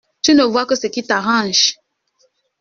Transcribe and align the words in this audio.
Tu 0.23 0.33
ne 0.33 0.43
vois 0.43 0.65
que 0.65 0.73
ce 0.73 0.87
qui 0.87 1.03
t’arrange. 1.03 1.75